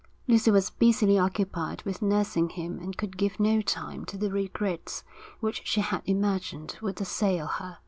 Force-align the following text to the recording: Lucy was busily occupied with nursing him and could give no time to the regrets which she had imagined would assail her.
Lucy 0.27 0.49
was 0.49 0.71
busily 0.71 1.19
occupied 1.19 1.83
with 1.83 2.01
nursing 2.01 2.49
him 2.49 2.79
and 2.79 2.97
could 2.97 3.17
give 3.19 3.39
no 3.39 3.61
time 3.61 4.03
to 4.03 4.17
the 4.17 4.31
regrets 4.31 5.03
which 5.41 5.61
she 5.63 5.79
had 5.81 6.01
imagined 6.07 6.75
would 6.81 6.99
assail 6.99 7.45
her. 7.45 7.77